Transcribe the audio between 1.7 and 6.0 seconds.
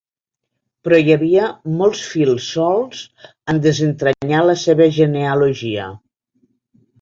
molts fils solts en desentranyar la seva genealogia.